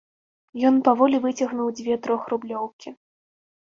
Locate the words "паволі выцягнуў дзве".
0.87-1.93